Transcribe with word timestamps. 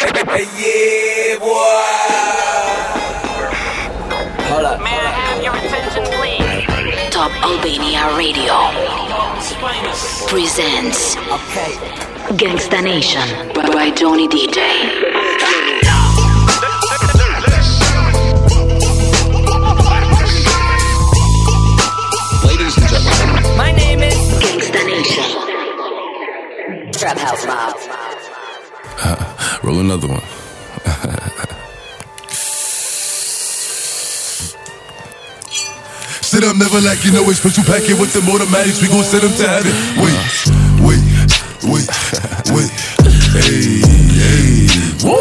Hey, 0.00 0.46
yeah, 0.56 1.38
boy. 1.38 1.50
Hold 4.48 4.64
up. 4.64 4.80
May 4.80 4.96
I 4.96 5.10
have 5.20 5.42
your 5.42 5.54
attention, 5.54 6.04
please? 6.16 7.10
Top 7.12 7.30
Albania 7.44 8.16
Radio 8.16 8.56
presents 10.26 11.16
Okay. 11.16 11.72
Gangsta 12.36 12.82
Nation 12.82 13.28
by 13.54 13.90
Johnny 13.90 14.26
DJ. 14.26 14.58
Ladies 22.44 22.76
and 22.76 22.88
gentlemen, 22.88 23.56
My 23.56 23.72
name 23.72 24.00
is. 24.00 24.14
Gangsta 24.42 24.80
Nation. 24.86 25.28
Trap 26.92 27.18
House 27.18 27.46
Mob. 27.46 27.74
Uh, 29.02 29.29
Roll 29.70 29.78
another 29.78 30.08
one. 30.08 30.22
Sit 36.22 36.44
up, 36.44 36.56
never 36.56 36.80
like 36.80 37.04
you 37.04 37.12
know 37.12 37.22
it's 37.30 37.38
special 37.38 37.64
packet 37.64 37.98
with 37.98 38.12
them 38.12 38.28
automatics. 38.30 38.80
We 38.82 38.88
gon' 38.88 39.02
send 39.02 39.22
them 39.26 39.34
to 39.34 39.46
heaven. 39.46 39.72
Wait, 39.98 40.14
wait, 40.82 41.02
wait, 41.66 41.88
wait. 42.54 42.70
Hey, 43.34 43.82
hey, 44.18 44.66
woo! 45.02 45.16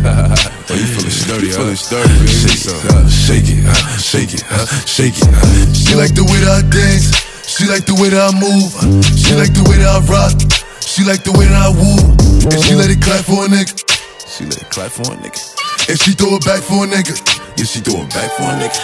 Oh, 0.72 0.74
you 0.76 0.86
feeling 0.86 1.10
sturdy, 1.10 1.46
You 1.48 1.52
feeling 1.52 1.74
sturdy, 1.74 2.08
man. 2.08 2.28
Shake 2.28 2.70
Uh, 2.94 3.08
shake 3.10 3.48
it, 3.50 3.66
uh, 3.66 3.74
shake 3.98 4.34
it, 4.34 4.44
uh, 4.48 4.66
shake 4.86 5.18
it. 5.18 5.26
uh. 5.28 5.74
She 5.74 5.94
like 5.96 6.14
the 6.14 6.22
way 6.22 6.38
that 6.46 6.62
I 6.62 6.68
dance. 6.70 7.10
She 7.44 7.66
like 7.66 7.84
the 7.86 7.94
way 8.00 8.08
that 8.10 8.22
I 8.22 8.30
move. 8.38 8.70
She 9.18 9.34
like 9.34 9.52
the 9.52 9.66
way 9.68 9.78
that 9.78 9.90
I 9.90 10.00
rock. 10.06 10.59
She 10.90 11.06
like 11.06 11.22
the 11.22 11.30
way 11.30 11.46
that 11.46 11.54
I 11.54 11.70
woo. 11.70 12.02
And 12.50 12.58
she 12.66 12.74
let 12.74 12.90
it 12.90 12.98
clap 12.98 13.22
for 13.22 13.46
a 13.46 13.48
nigga. 13.48 13.78
She 14.26 14.42
let 14.42 14.58
it 14.58 14.74
clap 14.74 14.90
for 14.90 15.06
a 15.06 15.14
nigga. 15.14 15.38
And 15.86 15.94
she 15.94 16.18
throw 16.18 16.34
it 16.34 16.42
back 16.42 16.66
for 16.66 16.82
a 16.82 16.86
nigga. 16.90 17.14
Yeah, 17.54 17.62
she 17.62 17.78
throw 17.78 18.02
it 18.02 18.10
back 18.10 18.26
for 18.34 18.50
a 18.50 18.58
nigga. 18.58 18.74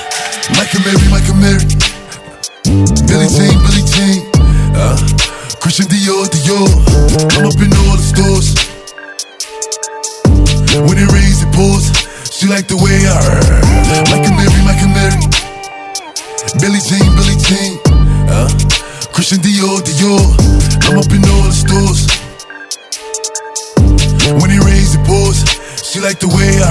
Michael 0.55 0.87
Mary, 0.87 1.03
Michael 1.11 1.35
Mary. 1.43 1.67
Billy 3.11 3.27
Jean, 3.27 3.59
Billy 3.59 3.83
Jean. 3.91 4.23
Uh, 4.79 4.95
Christian 5.59 5.91
Dior, 5.91 6.31
Dior. 6.31 6.71
I'm 7.35 7.51
up 7.51 7.59
in 7.59 7.75
all 7.75 7.99
the 7.99 8.07
stores. 8.07 8.55
When 10.79 10.95
it 10.95 11.11
rains, 11.11 11.43
it 11.43 11.51
pours. 11.51 11.91
She 12.31 12.47
like 12.47 12.71
the 12.71 12.79
way 12.79 13.03
I 13.03 13.19
Michael 14.15 14.31
Mary, 14.39 14.61
Michael 14.63 14.95
Mary. 14.95 15.19
Billy 16.63 16.79
Jean, 16.87 17.11
Billy 17.19 17.35
Jean. 17.43 17.83
Uh, 18.31 18.76
Christian 19.17 19.41
Dior, 19.41 19.81
Dior. 19.81 20.29
I'm 20.93 21.01
up 21.01 21.09
in 21.09 21.25
all 21.25 21.49
the 21.49 21.57
stores. 21.57 22.05
When 24.37 24.53
it 24.53 24.61
rains, 24.61 24.93
it 24.93 25.01
pours. 25.09 25.41
She 25.81 26.05
like 26.05 26.21
the 26.21 26.29
way 26.29 26.53
I 26.61 26.69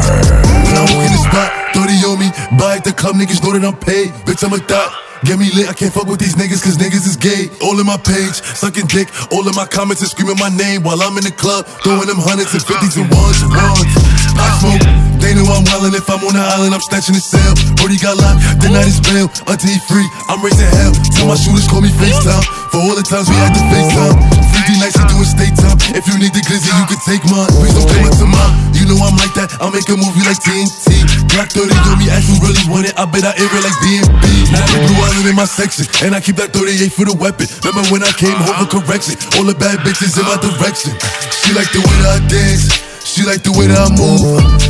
When 0.61 0.77
I 0.77 0.85
walk 0.93 1.09
in 1.09 1.13
the 1.17 1.23
spot, 1.25 1.49
30 1.73 2.05
on 2.05 2.21
me. 2.21 2.29
Buy 2.61 2.77
at 2.77 2.83
the 2.85 2.93
club, 2.93 3.17
niggas 3.17 3.41
know 3.41 3.57
that 3.57 3.65
I'm 3.65 3.73
paid. 3.73 4.13
Bitch, 4.29 4.45
I'm 4.45 4.53
a 4.53 4.61
thot. 4.61 4.93
Get 5.25 5.39
me 5.41 5.49
lit, 5.57 5.69
I 5.69 5.73
can't 5.73 5.91
fuck 5.91 6.05
with 6.05 6.19
these 6.21 6.37
niggas 6.37 6.61
cause 6.61 6.77
niggas 6.77 7.09
is 7.09 7.17
gay. 7.17 7.49
All 7.65 7.79
in 7.81 7.85
my 7.89 7.97
page, 7.97 8.37
sucking 8.45 8.93
dick. 8.93 9.09
All 9.33 9.41
in 9.49 9.55
my 9.57 9.65
comments 9.65 10.05
and 10.05 10.11
screaming 10.13 10.37
my 10.37 10.53
name 10.53 10.85
while 10.85 11.01
I'm 11.01 11.17
in 11.17 11.25
the 11.25 11.33
club. 11.33 11.65
Throwing 11.81 12.05
them 12.05 12.21
hundreds 12.21 12.53
and 12.53 12.61
fifties 12.61 12.93
and 13.01 13.09
ones 13.09 13.41
and 13.41 13.49
ones. 13.49 14.04
I 14.37 14.47
smoke. 14.59 14.83
They 15.19 15.33
know 15.33 15.47
I'm 15.49 15.65
wildin' 15.65 15.97
if 15.97 16.05
I'm 16.05 16.21
on 16.21 16.37
the 16.37 16.43
island, 16.43 16.75
I'm 16.75 16.83
snatching 16.85 17.17
the 17.17 17.23
cell. 17.23 17.53
Brody 17.81 17.97
got 17.97 18.19
locked, 18.19 18.61
the 18.61 18.69
night 18.69 18.85
is 18.85 19.01
bail. 19.01 19.25
Until 19.49 19.73
he 19.73 19.79
free, 19.89 20.05
I'm 20.29 20.37
raising 20.43 20.69
hell. 20.69 20.93
Tell 21.17 21.25
my 21.25 21.33
shooters 21.33 21.65
call 21.65 21.81
me 21.81 21.89
FaceTime. 21.89 22.45
For 22.69 22.77
all 22.83 22.93
the 22.93 23.01
times 23.01 23.25
we 23.25 23.35
had 23.39 23.55
to 23.55 23.63
FaceTime. 23.73 24.15
50 24.21 24.81
nights 24.81 24.95
we 24.99 25.03
doing 25.09 25.25
state 25.25 25.55
time. 25.57 25.77
If 25.97 26.05
you 26.05 26.15
need 26.21 26.29
the 26.35 26.43
glizzy, 26.45 26.69
you 26.69 26.85
can 26.85 27.01
take 27.07 27.23
mine. 27.25 27.49
Please 27.57 27.73
don't 27.73 27.89
come 27.89 28.05
up 28.05 28.13
to 28.21 28.27
mine. 28.29 28.53
You 28.77 28.85
know 28.85 29.01
I'm 29.01 29.17
like 29.17 29.33
that. 29.39 29.49
I'll 29.57 29.73
make 29.73 29.87
a 29.89 29.97
movie 29.97 30.21
like 30.29 30.37
TNT. 30.45 30.93
Black 31.33 31.49
30 31.49 31.73
on 31.73 31.97
me, 31.97 32.05
ask 32.13 32.29
who 32.29 32.37
really 32.43 32.61
want 32.69 32.85
it. 32.85 32.93
I 32.93 33.09
bet 33.09 33.25
I 33.25 33.33
air 33.33 33.49
it 33.49 33.63
like 33.65 33.77
DMB. 33.81 34.25
Now 34.53 34.61
the 34.67 34.77
blue 34.85 34.99
island 35.09 35.25
in 35.25 35.35
my 35.35 35.49
section. 35.49 35.89
And 36.05 36.13
I 36.13 36.21
keep 36.21 36.37
that 36.37 36.53
38 36.53 36.93
for 36.93 37.05
the 37.09 37.17
weapon. 37.17 37.49
Remember 37.65 37.81
when 37.89 38.05
I 38.05 38.13
came 38.13 38.37
home 38.37 38.61
for 38.61 38.77
correction? 38.77 39.17
All 39.41 39.45
the 39.47 39.57
bad 39.57 39.81
bitches 39.81 40.13
in 40.19 40.25
my 40.27 40.37
direction. 40.37 40.93
She 41.33 41.49
like 41.57 41.69
the 41.73 41.81
way 41.81 41.97
that 42.05 42.21
I 42.21 42.27
dance. 42.29 42.94
She 43.15 43.23
like 43.23 43.47
the 43.47 43.55
way 43.55 43.63
that 43.71 43.79
I 43.79 43.87
move. 43.95 44.19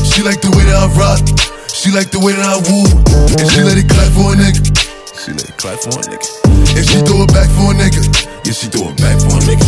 She 0.06 0.22
like 0.22 0.38
the 0.38 0.54
way 0.54 0.62
that 0.70 0.78
I 0.78 0.86
rock. 0.94 1.18
She 1.66 1.90
like 1.90 2.14
the 2.14 2.22
way 2.22 2.30
that 2.38 2.46
I 2.46 2.62
woo. 2.62 2.86
And 3.42 3.50
she 3.50 3.66
let 3.66 3.74
it 3.74 3.90
clap 3.90 4.14
for 4.14 4.30
a 4.30 4.38
nigga. 4.38 4.62
She 5.18 5.34
let 5.34 5.50
it 5.50 5.58
clap 5.58 5.82
for 5.82 5.98
a 5.98 6.06
nigga. 6.06 6.30
And 6.78 6.86
she 6.86 7.02
throw 7.10 7.26
it 7.26 7.34
back 7.34 7.50
for 7.58 7.74
a 7.74 7.76
nigga. 7.76 8.06
Yeah, 8.46 8.54
she 8.54 8.70
throw 8.70 8.94
it 8.94 9.02
back 9.02 9.18
for 9.18 9.34
a 9.34 9.42
nigga. 9.50 9.66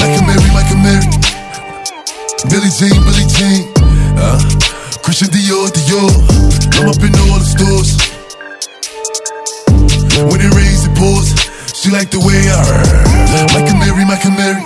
Michael 0.00 0.24
Mary, 0.24 0.48
Michael 0.48 0.80
Mary. 0.80 1.04
Billy 2.48 2.72
Jean, 2.72 2.96
Billy 3.04 3.28
Jean. 3.36 3.68
Uh, 4.16 4.40
Christian 5.04 5.28
Dior, 5.28 5.68
Dior. 5.68 6.08
I'm 6.80 6.88
up 6.88 6.96
in 7.04 7.12
all 7.20 7.36
the 7.36 7.44
stores. 7.44 8.00
When 10.24 10.40
it 10.40 10.52
rains, 10.56 10.88
it 10.88 10.96
pours. 10.96 11.36
She 11.76 11.92
like 11.92 12.08
the 12.08 12.24
way 12.24 12.40
I 12.48 12.64
Michael 13.52 13.76
Mary, 13.76 14.08
Michael 14.08 14.32
Mary. 14.40 14.64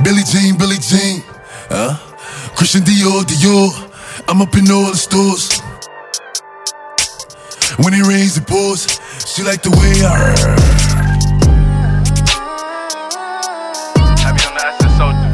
Billy 0.00 0.24
Jean, 0.24 0.56
Billy 0.56 0.80
Jean. 0.80 1.35
Christian 2.76 2.94
Dior, 2.94 3.24
Dior. 3.24 3.72
I'm 4.28 4.42
up 4.42 4.54
in 4.54 4.70
all 4.70 4.90
the 4.90 4.96
stores. 4.96 5.60
When 7.78 7.94
it 7.94 8.06
rains, 8.06 8.36
it 8.36 8.46
pours. 8.46 8.86
She 9.24 9.42
like 9.42 9.62
the 9.62 9.70
way 9.70 10.04
I 10.04 10.36
Happy 14.20 14.42
on 14.46 14.54
the 14.54 14.66
SS 14.66 14.96
soldier, 14.98 15.30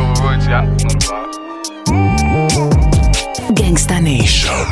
over 0.00 0.22
royalty, 0.22 0.52
I 0.52 0.64
know 0.64 0.76
the. 0.76 1.12
Gangsta 3.52 4.00
Nation 4.02 4.66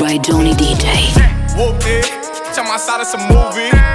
by 0.00 0.18
Johnny 0.18 0.54
DJ. 0.54 0.84
Whooped 1.56 1.86
it, 1.86 2.06
time 2.54 2.66
outside 2.66 3.00
of 3.00 3.06
some 3.06 3.28
movie. 3.28 3.89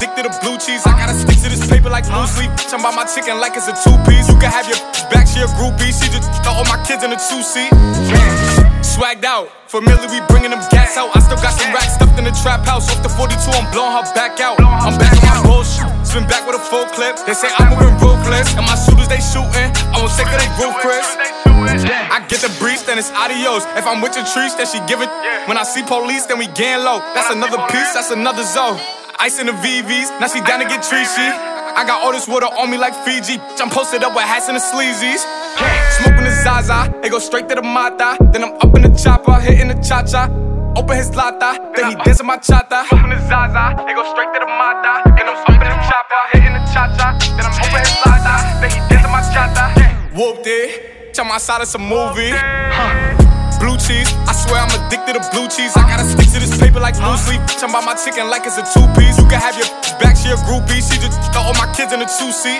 Addicted 0.00 0.24
to 0.24 0.32
blue 0.40 0.56
cheese. 0.56 0.80
I 0.88 0.96
gotta 0.96 1.12
stick 1.12 1.36
to 1.44 1.48
this 1.52 1.60
paper 1.68 1.92
like 1.92 2.08
blue 2.08 2.24
sleep. 2.24 2.48
Bitch, 2.56 2.72
I'm 2.72 2.80
by 2.80 2.88
my 2.96 3.04
chicken 3.04 3.36
like 3.36 3.52
it's 3.52 3.68
a 3.68 3.76
two 3.76 3.92
piece. 4.08 4.32
You 4.32 4.36
can 4.40 4.48
have 4.48 4.64
your 4.64 4.80
back, 5.12 5.28
she 5.28 5.44
a 5.44 5.48
groupie. 5.60 5.92
She 5.92 6.08
just 6.08 6.24
all 6.48 6.64
my 6.72 6.80
kids 6.88 7.04
in 7.04 7.12
a 7.12 7.20
two 7.20 7.44
seat. 7.44 7.68
Swagged 8.80 9.28
out, 9.28 9.52
familiar, 9.68 10.08
we 10.08 10.24
bringing 10.32 10.56
them 10.56 10.64
gas 10.72 10.96
out. 10.96 11.12
I 11.12 11.20
still 11.20 11.36
got 11.44 11.52
some 11.52 11.68
racks 11.76 12.00
stuffed 12.00 12.16
in 12.16 12.24
the 12.24 12.32
trap 12.40 12.64
house. 12.64 12.88
Off 12.88 13.04
the 13.04 13.12
42, 13.12 13.36
I'm 13.52 13.68
blowing 13.76 13.92
her 13.92 14.04
back 14.16 14.40
out. 14.40 14.56
I'm 14.60 14.96
back 14.96 15.12
on 15.20 15.36
my 15.36 15.44
bullshit. 15.44 15.84
Spin 16.08 16.24
back 16.24 16.48
with 16.48 16.56
a 16.56 16.64
full 16.64 16.88
clip. 16.96 17.20
They 17.28 17.36
say 17.36 17.52
I'm 17.60 17.68
moving 17.68 17.92
ruthless. 18.00 18.56
And 18.56 18.64
my 18.64 18.76
shooters, 18.80 19.06
they 19.12 19.20
shooting. 19.20 19.68
I 19.92 20.00
won't 20.00 20.16
take 20.16 20.32
of 20.32 20.40
they 20.40 20.48
roof, 20.56 20.74
Chris. 20.80 21.06
I 21.60 22.24
get 22.24 22.40
the 22.40 22.48
breeze, 22.56 22.82
then 22.88 22.96
it's 22.96 23.12
adios. 23.12 23.68
If 23.76 23.84
I'm 23.84 24.00
with 24.00 24.16
your 24.16 24.24
trees, 24.32 24.56
then 24.56 24.64
she 24.64 24.80
give 24.88 25.04
it. 25.04 25.12
When 25.44 25.60
I 25.60 25.62
see 25.62 25.84
police, 25.84 26.24
then 26.24 26.40
we 26.40 26.48
gang 26.56 26.80
low. 26.80 27.04
That's 27.12 27.28
another 27.28 27.60
piece, 27.68 27.92
that's 27.92 28.10
another 28.10 28.42
zone. 28.42 28.80
Ice 29.22 29.38
in 29.38 29.44
the 29.44 29.52
VVs, 29.52 30.18
now 30.18 30.28
she 30.28 30.40
down 30.40 30.60
to 30.60 30.64
get 30.64 30.80
treachy. 30.80 31.28
I 31.76 31.84
got 31.84 32.02
all 32.02 32.10
this 32.10 32.26
water 32.26 32.46
on 32.46 32.70
me 32.70 32.78
like 32.78 32.94
Fiji. 33.04 33.38
I'm 33.60 33.68
posted 33.68 34.02
up 34.02 34.14
with 34.16 34.24
hats 34.24 34.48
and 34.48 34.56
the 34.56 34.64
sleazies. 34.64 35.20
Smoking 36.00 36.24
the 36.24 36.32
Zaza, 36.42 36.88
they 37.02 37.10
go 37.10 37.18
straight 37.18 37.46
to 37.50 37.54
the 37.54 37.60
Mata. 37.60 38.16
Then 38.32 38.44
I'm 38.44 38.54
up 38.54 38.74
in 38.74 38.80
the 38.80 38.96
chopper, 38.96 39.38
hitting 39.38 39.68
the 39.68 39.74
cha 39.84 40.02
cha. 40.04 40.24
Open 40.74 40.96
his 40.96 41.14
lata, 41.14 41.60
then 41.76 41.90
he 41.90 41.96
dancing 42.02 42.26
my 42.26 42.38
chata. 42.38 42.88
Open 42.90 43.10
the 43.10 43.20
Zaza, 43.28 43.84
they 43.84 43.92
go 43.92 44.08
straight 44.08 44.32
to 44.32 44.40
the 44.40 44.48
Mata. 44.48 45.04
Then 45.12 45.28
I'm 45.28 45.36
up 45.36 45.52
in 45.52 45.68
the 45.68 45.80
chopper, 45.84 46.22
hitting 46.32 46.54
the 46.56 46.64
cha 46.72 46.88
cha. 46.96 47.12
Then 47.36 47.44
I'm 47.44 47.52
open 47.60 47.80
his 47.84 47.92
lata, 48.00 48.34
then 48.64 48.70
he 48.72 48.80
dancing 48.88 49.12
my 49.12 49.20
chata. 49.20 50.16
Whooped 50.16 50.46
it, 50.46 51.12
chum 51.12 51.28
outside 51.28 51.60
of 51.60 51.68
some 51.68 51.84
movie. 51.86 52.32
Huh. 52.32 53.29
Blue 53.60 53.76
cheese, 53.76 54.08
I 54.24 54.32
swear 54.32 54.64
I'm 54.64 54.72
addicted 54.72 55.20
to 55.20 55.22
blue 55.36 55.44
cheese. 55.44 55.76
I 55.76 55.84
gotta 55.84 56.08
stick 56.08 56.32
to 56.32 56.40
this 56.40 56.56
paper 56.56 56.80
like 56.80 56.96
blue 56.96 57.16
sleep. 57.20 57.44
Bitch, 57.44 57.60
I'm 57.60 57.68
by 57.68 57.84
my 57.84 57.92
chicken 57.92 58.32
like 58.32 58.48
it's 58.48 58.56
a 58.56 58.64
two 58.64 58.88
piece. 58.96 59.20
You 59.20 59.28
can 59.28 59.36
have 59.36 59.52
your 59.52 59.68
back, 60.00 60.16
she 60.16 60.32
a 60.32 60.38
groupie. 60.48 60.80
She 60.80 60.96
just 60.96 61.20
throw 61.28 61.44
all 61.44 61.56
my 61.60 61.68
kids 61.76 61.92
in 61.92 62.00
a 62.00 62.08
two 62.08 62.32
seat. 62.32 62.56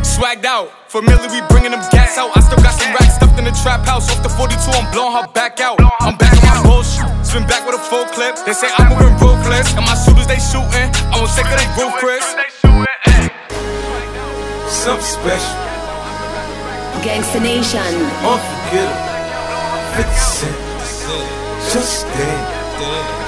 Swagged 0.00 0.48
out, 0.48 0.72
familiar, 0.88 1.28
we 1.28 1.44
bringing 1.52 1.76
them 1.76 1.84
gas 1.92 2.16
out. 2.16 2.32
I 2.32 2.40
still 2.40 2.56
got 2.64 2.72
some 2.72 2.88
racks 2.96 3.20
stuffed 3.20 3.36
in 3.36 3.44
the 3.44 3.52
trap 3.60 3.84
house. 3.84 4.08
Off 4.08 4.24
the 4.24 4.32
42, 4.32 4.56
I'm 4.72 4.88
blowing 4.96 5.12
her 5.12 5.28
back 5.36 5.60
out. 5.60 5.76
I'm 6.00 6.16
back 6.16 6.40
on 6.40 6.48
my 6.48 6.56
bullshit, 6.64 7.04
spin 7.20 7.44
back 7.44 7.68
with 7.68 7.76
a 7.76 7.82
full 7.92 8.08
clip. 8.16 8.40
They 8.48 8.56
say 8.56 8.72
I'm 8.80 8.88
moving 8.96 9.12
ruthless, 9.20 9.76
and 9.76 9.84
my 9.84 9.92
shooters 9.92 10.24
they 10.24 10.40
shooting. 10.40 10.88
I 11.12 11.20
won't 11.20 11.28
take 11.36 11.44
of 11.44 11.60
they 11.60 11.68
roof, 11.76 11.92
Chris. 12.00 12.24
Something 14.72 15.04
special. 15.04 15.52
Gangsta 17.04 17.44
Nation. 17.44 17.92
Unforgettable. 18.24 19.21
50 19.92 20.08
Cent. 20.16 20.56
Just 21.70 22.00
stand. 22.00 22.44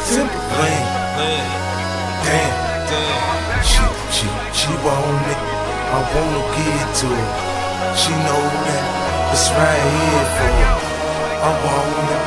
Simple 0.03 0.41
plan. 0.57 0.85
Damn. 2.25 2.57
She, 3.63 3.85
she, 4.09 4.27
she 4.57 4.73
want 4.81 5.29
it. 5.29 5.41
I 5.93 6.01
wanna 6.09 6.41
give 6.57 6.81
it 6.81 6.91
to 7.01 7.09
her. 7.13 7.95
She 8.01 8.13
know 8.25 8.45
that 8.65 8.85
it's 9.33 9.47
right 9.53 9.85
here 9.93 10.27
for 10.37 10.51
her. 10.57 10.73
I 11.45 11.53
wanna 11.69 12.19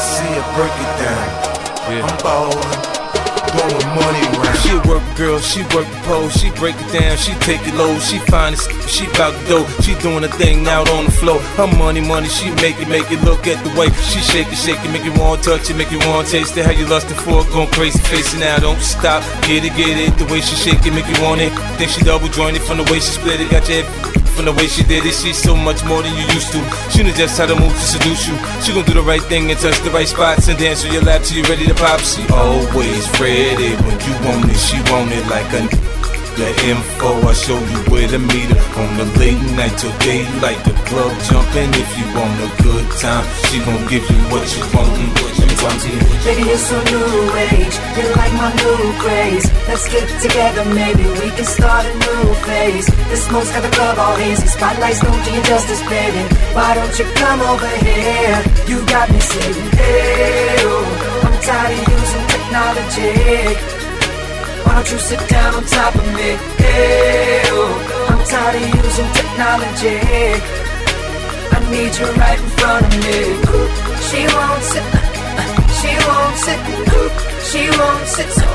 see 0.00 0.32
her 0.32 0.46
break 0.56 0.76
it 0.80 0.92
down. 1.04 2.08
I'm 2.08 2.16
ballin'. 2.24 3.03
Throwing 3.50 3.88
money 3.96 4.22
around. 4.32 4.56
She 4.64 4.74
work 4.88 5.04
girl, 5.16 5.38
she 5.38 5.60
work 5.74 5.86
the 5.86 6.00
pole, 6.04 6.28
she 6.28 6.50
break 6.52 6.76
it 6.78 6.90
down, 6.92 7.16
she 7.16 7.32
take 7.44 7.60
it 7.66 7.74
low, 7.74 7.98
she 7.98 8.18
find 8.30 8.54
it, 8.54 8.60
she 8.88 9.06
bout 9.18 9.32
the 9.32 9.44
dough, 9.48 9.66
she 9.82 9.94
doing 10.00 10.24
a 10.24 10.28
thing 10.28 10.66
out 10.66 10.88
on 10.90 11.04
the 11.06 11.10
floor. 11.10 11.40
Her 11.58 11.66
money, 11.66 12.00
money, 12.00 12.28
she 12.28 12.50
make 12.62 12.80
it, 12.80 12.88
make 12.88 13.10
it 13.10 13.22
look 13.22 13.46
at 13.46 13.62
the 13.64 13.72
way 13.78 13.88
she 14.10 14.20
shake 14.20 14.48
it, 14.48 14.56
shake 14.56 14.82
it, 14.84 14.90
make 14.90 15.04
you 15.04 15.12
want 15.20 15.42
to 15.42 15.50
touch 15.50 15.70
it, 15.70 15.76
make 15.76 15.90
you 15.90 15.98
want 16.10 16.26
to 16.26 16.32
taste 16.32 16.56
it. 16.56 16.64
How 16.64 16.72
you 16.72 16.86
lustin' 16.86 17.16
for 17.16 17.42
it, 17.42 17.50
going 17.52 17.70
crazy, 17.70 17.98
facing 17.98 18.40
now, 18.40 18.58
don't 18.58 18.80
stop, 18.80 19.22
get 19.46 19.64
it, 19.64 19.76
get 19.76 19.98
it. 19.98 20.16
The 20.18 20.24
way 20.32 20.40
she 20.40 20.56
shake 20.56 20.84
it, 20.86 20.92
make 20.92 21.06
you 21.06 21.22
want 21.22 21.40
it. 21.40 21.52
Think 21.78 21.90
she 21.90 22.02
double 22.02 22.28
jointed 22.28 22.62
from 22.62 22.78
the 22.78 22.84
way 22.84 22.98
she 23.00 23.12
split 23.18 23.40
it, 23.40 23.50
got 23.50 23.68
your 23.68 23.84
from 24.34 24.44
the 24.46 24.52
way 24.52 24.66
she 24.66 24.82
did 24.82 25.06
it, 25.06 25.14
she's 25.14 25.38
so 25.38 25.54
much 25.54 25.84
more 25.84 26.02
than 26.02 26.12
you 26.14 26.26
used 26.34 26.50
to. 26.52 26.60
She 26.90 27.02
knows 27.02 27.16
just 27.16 27.38
how 27.38 27.46
to 27.46 27.54
move 27.54 27.72
to 27.72 27.86
seduce 27.86 28.26
you. 28.26 28.34
She 28.60 28.74
gon' 28.74 28.84
do 28.84 28.94
the 28.94 29.02
right 29.02 29.22
thing 29.22 29.50
and 29.50 29.58
touch 29.58 29.78
the 29.80 29.90
right 29.90 30.08
spots 30.08 30.48
and 30.48 30.58
dance 30.58 30.84
on 30.84 30.92
your 30.92 31.02
lap 31.02 31.22
till 31.22 31.38
you're 31.38 31.48
ready 31.48 31.66
to 31.66 31.74
pop. 31.74 32.00
She 32.00 32.26
always 32.28 33.06
ready 33.20 33.78
when 33.86 33.96
you 34.02 34.14
want 34.26 34.50
it. 34.50 34.58
She 34.58 34.78
want 34.90 35.12
it 35.12 35.24
like 35.30 35.46
a 35.54 36.03
the 36.36 36.50
info, 36.66 37.22
I 37.22 37.32
show 37.32 37.58
you 37.58 37.80
where 37.90 38.08
to 38.08 38.18
meet 38.18 38.50
her 38.50 38.62
On 38.80 38.90
the 38.98 39.06
late 39.18 39.40
night 39.54 39.74
till 39.78 39.94
daylight, 39.98 40.60
the 40.64 40.74
club 40.90 41.12
jumping. 41.30 41.70
If 41.74 41.90
you 41.98 42.06
want 42.14 42.34
a 42.42 42.50
good 42.62 42.86
time, 42.98 43.24
she 43.48 43.58
gon' 43.62 43.86
give 43.86 44.04
you 44.04 44.20
what 44.30 44.44
you 44.54 44.62
want 44.74 44.92
and 44.98 45.10
what 45.18 45.32
you 45.38 45.48
want. 45.62 45.78
Baby, 46.24 46.42
you're 46.48 46.58
so 46.58 46.76
new 46.90 47.08
age, 47.50 47.76
you're 47.96 48.12
like 48.16 48.34
my 48.34 48.50
new 48.52 48.92
craze 49.00 49.46
Let's 49.68 49.88
get 49.88 50.06
together, 50.20 50.64
maybe 50.74 51.04
we 51.20 51.28
can 51.34 51.44
start 51.44 51.86
a 51.86 51.94
new 51.94 52.34
phase. 52.46 52.86
The 52.86 53.16
smoke's 53.16 53.50
got 53.50 53.62
the 53.62 53.70
club 53.70 53.98
all 53.98 54.16
hazy, 54.16 54.46
spotlights. 54.46 55.00
Don't 55.00 55.24
do 55.24 55.30
you 55.32 55.42
justice, 55.42 55.82
baby. 55.88 56.22
Why 56.54 56.74
don't 56.74 56.94
you 56.98 57.06
come 57.14 57.40
over 57.40 57.72
here, 57.80 58.38
you 58.68 58.84
got 58.86 59.10
me 59.10 59.20
saying, 59.20 59.70
hey, 59.78 60.62
I'm 61.26 61.36
tired 61.42 61.78
of 61.78 61.88
using 61.88 62.26
technology 62.28 63.73
why 64.64 64.74
don't 64.74 64.90
you 64.90 64.98
sit 64.98 65.20
down 65.28 65.54
on 65.54 65.64
top 65.64 65.94
of 65.94 66.06
me? 66.16 66.30
Hey, 66.58 67.42
oh, 67.52 68.08
I'm 68.10 68.20
tired 68.26 68.56
of 68.56 68.66
using 68.84 69.10
technology. 69.18 69.98
I 71.54 71.58
need 71.70 71.92
you 71.98 72.08
right 72.20 72.40
in 72.40 72.50
front 72.58 72.84
of 72.88 72.94
me. 73.04 73.18
She 74.08 74.20
won't 74.34 74.62
sit, 74.72 74.86
she 75.78 75.92
won't 76.08 76.36
sit, 76.44 76.60
she 77.48 77.62
won't 77.78 78.06
sit, 78.16 78.30
so 78.40 78.48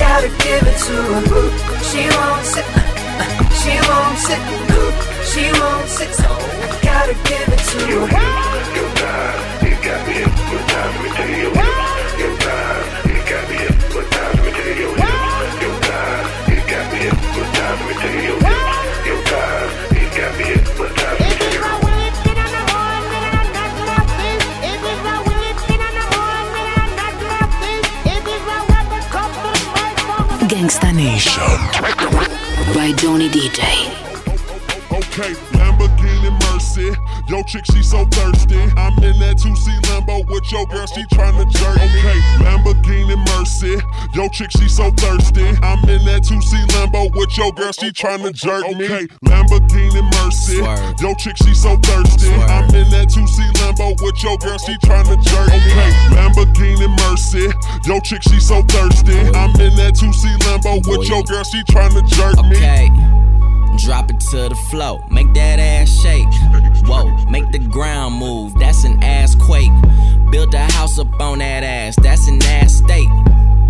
gotta 0.00 0.28
give 0.44 0.64
it 0.70 0.78
to 0.86 0.96
her. 1.28 1.46
She 1.88 2.02
won't 2.16 2.44
sit, 2.52 2.66
she 3.60 3.74
won't 3.88 4.18
sit, 4.26 4.42
she 5.30 5.44
won't 5.60 5.88
sit, 5.96 6.12
so 6.20 6.30
gotta 6.88 7.14
give 7.28 7.48
it 7.56 7.62
to 7.70 7.80
her. 8.12 8.50
You 8.76 8.84
got, 9.00 9.34
you 9.64 9.74
got 9.86 10.00
me 10.06 10.12
hypnotized, 10.24 10.94
let 10.94 11.02
me 11.02 11.08
tell 11.16 11.28
you. 11.28 11.50
You 12.20 12.28
got, 12.44 12.78
you 13.10 13.18
got 13.30 13.42
me 13.48 13.56
hypnotized, 13.56 14.36
let 14.36 14.44
me 14.44 14.50
tell 14.52 15.09
Nation. 31.00 31.40
By 32.74 32.92
Johnny 32.94 33.30
DJ. 33.30 33.62
Okay, 34.92 35.32
Lamborghini 35.56 35.88
Mercy. 35.88 35.99
Yo, 37.30 37.44
chick, 37.44 37.64
she 37.70 37.80
so 37.80 38.04
thirsty. 38.06 38.58
I'm 38.74 38.98
in 39.06 39.14
that 39.22 39.38
2C 39.38 39.70
Lambo 39.86 40.26
with 40.26 40.50
your 40.50 40.66
girl, 40.66 40.84
she 40.86 41.06
tryna 41.14 41.46
jerk 41.46 41.78
me. 41.78 42.02
Okay, 42.02 42.18
Lamborghini 42.42 43.14
Mercy. 43.30 43.78
Yo, 44.18 44.26
chick, 44.34 44.50
she 44.50 44.66
so 44.66 44.90
thirsty. 44.98 45.46
I'm 45.62 45.78
in 45.86 46.02
that 46.10 46.26
2C 46.26 46.66
Lambo 46.74 47.06
with 47.14 47.30
your 47.38 47.52
girl, 47.52 47.70
she 47.70 47.90
tryna 47.94 48.34
jerk 48.34 48.66
me. 48.74 48.84
Okay, 48.84 49.06
Lamborghini 49.30 50.02
Mercy. 50.18 50.58
Yo, 50.98 51.14
chick, 51.14 51.36
she 51.36 51.54
so 51.54 51.78
thirsty. 51.78 52.34
I'm 52.50 52.66
in 52.74 52.90
that 52.90 53.06
2C 53.14 53.38
Lambo 53.62 53.94
with 54.02 54.18
your 54.26 54.36
girl, 54.38 54.58
she 54.58 54.74
tryna 54.82 55.14
jerk 55.22 55.54
me. 55.54 55.70
Okay, 55.70 55.90
Lamborghini 56.18 56.90
Mercy. 57.06 57.46
Yo, 57.86 58.00
chick, 58.00 58.26
she 58.26 58.40
so 58.40 58.62
thirsty. 58.66 59.14
I'm 59.38 59.54
in 59.62 59.78
that 59.78 59.94
2C 59.94 60.34
Lambo 60.50 60.82
with 60.82 61.06
your 61.08 61.22
girl, 61.22 61.44
she 61.44 61.62
tryna 61.70 62.02
jerk 62.10 62.42
me. 62.50 62.56
Okay. 62.58 63.19
Drop 63.78 64.10
it 64.10 64.20
to 64.30 64.48
the 64.48 64.58
floor, 64.70 65.02
make 65.10 65.32
that 65.34 65.58
ass 65.58 65.88
shake. 66.02 66.28
Whoa, 66.86 67.16
make 67.26 67.50
the 67.50 67.58
ground 67.58 68.16
move, 68.16 68.54
that's 68.58 68.84
an 68.84 69.02
ass 69.02 69.34
quake. 69.34 69.72
Build 70.30 70.54
a 70.54 70.70
house 70.72 70.98
up 70.98 71.20
on 71.20 71.38
that 71.38 71.64
ass, 71.64 71.96
that's 71.96 72.28
an 72.28 72.42
ass 72.44 72.74
state. 72.74 73.08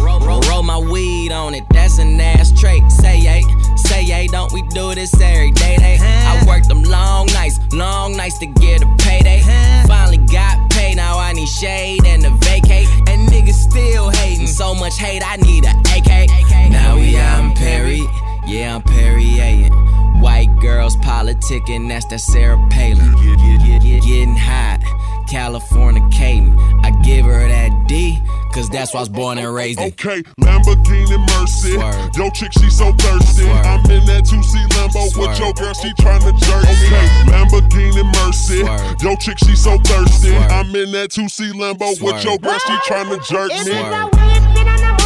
Roll, 0.00 0.20
roll, 0.20 0.40
roll 0.48 0.62
my 0.62 0.78
weed 0.78 1.30
on 1.30 1.54
it, 1.54 1.64
that's 1.70 1.98
an 1.98 2.18
ass 2.20 2.58
trait. 2.58 2.82
Say 2.90 3.18
yay, 3.18 3.42
say 3.76 4.02
yay, 4.02 4.26
don't 4.26 4.52
we 4.52 4.62
do 4.68 4.94
this 4.94 5.12
every 5.20 5.52
day? 5.52 5.76
Day. 5.76 5.98
I 6.00 6.42
worked 6.46 6.68
them 6.68 6.82
long 6.82 7.26
nights, 7.26 7.60
long 7.72 8.16
nights 8.16 8.38
to 8.38 8.46
get 8.46 8.82
a 8.82 8.96
payday. 8.98 9.42
Finally 9.86 10.18
got 10.26 10.70
paid, 10.70 10.96
now 10.96 11.18
I 11.18 11.32
need 11.32 11.48
shade 11.48 12.04
and 12.06 12.24
a 12.24 12.30
vacate. 12.30 12.88
And 13.08 13.28
niggas 13.28 13.54
still 13.70 14.10
hating, 14.10 14.46
so 14.46 14.74
much 14.74 14.98
hate, 14.98 15.22
I 15.24 15.36
need 15.36 15.64
a 15.66 15.70
AK. 15.70 16.28
Now 16.70 16.96
we 16.96 17.16
out 17.16 17.44
in 17.44 17.52
Perry, 17.52 18.00
yeah, 18.50 18.74
I'm 18.74 18.82
Perrier. 18.82 19.70
White 20.20 20.54
girls 20.60 20.96
politicking, 20.96 21.88
that's 21.88 22.04
that 22.06 22.20
Sarah 22.20 22.58
Palin. 22.70 23.14
Getting 23.80 24.36
hot, 24.36 24.80
California 25.30 26.02
Caden. 26.10 26.58
I 26.84 26.90
give 27.02 27.24
her 27.24 27.48
that 27.48 27.86
D, 27.88 28.18
cause 28.52 28.68
that's 28.68 28.92
why 28.92 28.98
I 28.98 29.02
was 29.02 29.08
born 29.08 29.38
and 29.38 29.54
raised 29.54 29.78
in. 29.80 29.88
Okay, 29.88 30.22
Lamborghini 30.40 31.18
Mercy. 31.38 31.72
Yo, 32.18 32.28
chick, 32.30 32.52
she 32.52 32.68
so 32.68 32.92
thirsty. 32.92 33.48
I'm 33.48 33.88
in 33.90 34.04
that 34.06 34.24
2C 34.24 34.66
Lambo 34.74 35.06
with 35.16 35.38
your 35.38 35.54
girl, 35.54 35.72
she 35.74 35.90
tryna 35.94 36.36
jerk 36.40 36.64
me. 36.64 36.86
Okay, 36.86 37.06
Lamborghini 37.30 38.04
Mercy. 38.20 38.58
Yo, 39.04 39.16
chick, 39.16 39.38
she 39.38 39.56
so 39.56 39.78
thirsty. 39.78 40.34
I'm 40.34 40.74
in 40.74 40.92
that 40.92 41.10
2C 41.10 41.52
Lambo 41.52 42.00
with 42.02 42.24
your 42.24 42.38
girl, 42.38 42.58
she 42.58 42.74
tryna 42.84 43.24
jerk 43.26 43.50
me. 43.64 44.99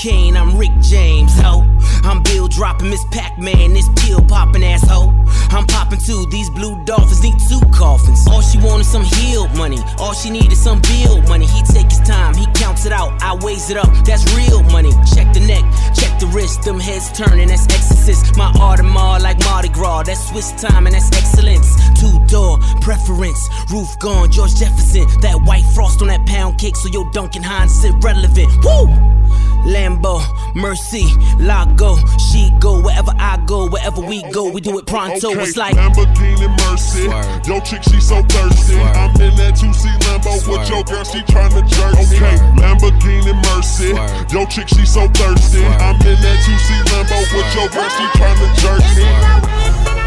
Cocaine, 0.00 0.36
I'm 0.36 0.56
Rick 0.56 0.72
James, 0.80 1.32
ho. 1.40 1.62
I'm 2.04 2.22
Bill 2.22 2.48
dropping 2.48 2.90
Miss 2.90 3.04
Pac 3.10 3.38
Man, 3.38 3.74
this 3.74 3.88
pill 3.96 4.22
popping 4.22 4.64
asshole. 4.64 5.12
I'm 5.50 5.66
popping 5.66 5.98
too, 5.98 6.26
these 6.30 6.48
blue 6.48 6.82
dolphins 6.84 7.22
need 7.22 7.34
two 7.48 7.60
coffins. 7.72 8.26
All 8.28 8.40
she 8.40 8.58
wanted 8.58 8.84
some 8.84 9.02
healed 9.02 9.54
money, 9.56 9.78
all 9.98 10.14
she 10.14 10.30
needed 10.30 10.56
some 10.56 10.80
bill 10.80 11.20
money. 11.22 11.46
He 11.46 11.62
take 11.62 11.90
his 11.90 12.00
time, 12.00 12.34
he 12.34 12.46
counts 12.54 12.86
it 12.86 12.92
out, 12.92 13.22
I 13.22 13.36
weighs 13.44 13.70
it 13.70 13.76
up, 13.76 13.88
that's 14.04 14.24
real 14.34 14.62
money. 14.64 14.92
Check 15.14 15.34
the 15.34 15.40
neck, 15.40 15.64
check 15.94 16.18
the 16.18 16.26
wrist, 16.28 16.62
them 16.62 16.80
heads 16.80 17.12
turning, 17.12 17.48
that's 17.48 17.64
exorcist. 17.64 18.36
My 18.36 18.50
Audemars 18.52 19.20
like 19.20 19.38
Mardi 19.40 19.68
Gras, 19.68 20.04
that's 20.04 20.28
Swiss 20.28 20.52
time 20.52 20.86
and 20.86 20.94
that's 20.94 21.10
excellence. 21.12 21.76
Two 22.00 22.18
door 22.26 22.58
preference, 22.80 23.48
roof 23.70 23.98
gone, 23.98 24.30
George 24.30 24.54
Jefferson. 24.54 25.06
That 25.20 25.42
white 25.42 25.64
frost 25.74 26.00
on 26.00 26.08
that 26.08 26.24
pound 26.26 26.58
cake, 26.58 26.76
so 26.76 26.88
your 26.88 27.10
Duncan 27.10 27.42
Hines 27.42 27.72
is 27.72 27.84
irrelevant. 27.84 28.64
Woo! 28.64 29.09
Lambo, 29.64 30.20
Mercy, 30.54 31.06
Lago, 31.38 31.96
she 32.30 32.50
go 32.58 32.80
wherever 32.82 33.12
I 33.18 33.36
go, 33.46 33.68
wherever 33.68 34.00
we 34.00 34.22
go, 34.30 34.50
we 34.50 34.60
do 34.60 34.78
it 34.78 34.86
pronto. 34.86 35.30
Okay, 35.32 35.42
It's 35.42 35.56
like 35.56 35.76
Lamborghini 35.76 36.48
Mercy. 36.64 37.04
Yo, 37.48 37.60
chick, 37.60 37.82
she 37.84 38.00
so 38.00 38.22
thirsty. 38.22 38.76
I'm 38.80 39.10
in 39.20 39.34
that 39.36 39.54
2C 39.54 39.86
Lambo 40.04 40.32
with 40.48 40.68
your 40.68 40.82
girl, 40.84 41.04
she 41.04 41.20
tryna 41.20 41.62
jerk 41.68 41.94
me. 42.10 42.16
Okay, 42.16 42.36
Lamborghini 42.60 43.34
Mercy. 43.54 43.90
Yo, 44.34 44.46
chick, 44.46 44.68
she 44.68 44.86
so 44.86 45.08
thirsty. 45.08 45.64
I'm 45.64 45.96
in 46.02 46.16
that 46.20 46.38
2C 46.44 46.68
Lambo 46.90 47.18
with 47.36 47.54
your 47.54 47.68
girl, 47.68 47.88
she 47.88 48.04
tryna 48.16 48.48
jerk 48.60 49.94
me. 49.94 49.99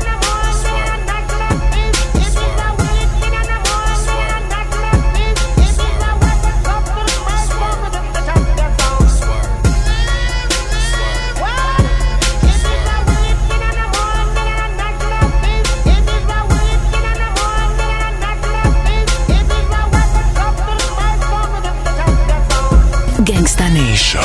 Show 23.74 24.20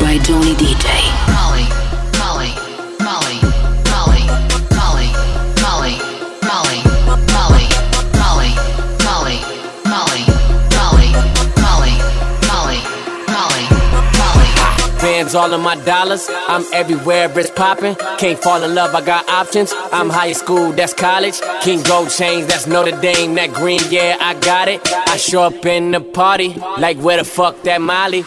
by 0.00 0.16
Tony 0.22 0.54
DJ. 0.54 1.01
All 15.34 15.52
of 15.52 15.60
my 15.60 15.76
dollars. 15.84 16.28
I'm 16.30 16.64
everywhere, 16.72 17.30
it's 17.38 17.50
popping. 17.50 17.94
Can't 18.18 18.38
fall 18.38 18.62
in 18.62 18.74
love, 18.74 18.94
I 18.94 19.04
got 19.04 19.28
options. 19.28 19.72
I'm 19.92 20.10
high 20.10 20.32
school, 20.32 20.72
that's 20.72 20.94
college. 20.94 21.40
King 21.62 21.82
Gold 21.82 22.10
Chains, 22.10 22.46
that's 22.46 22.66
Notre 22.66 22.98
Dame. 23.00 23.34
That 23.34 23.52
green, 23.52 23.80
yeah, 23.90 24.16
I 24.20 24.34
got 24.34 24.68
it. 24.68 24.80
I 24.92 25.16
show 25.16 25.42
up 25.42 25.64
in 25.66 25.90
the 25.90 26.00
party, 26.00 26.54
like 26.78 26.98
where 26.98 27.18
the 27.18 27.24
fuck 27.24 27.62
that 27.62 27.80
Molly? 27.80 28.24